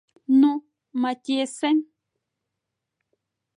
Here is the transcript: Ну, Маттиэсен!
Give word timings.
Ну, 0.39 0.49
Маттиэсен! 1.03 1.77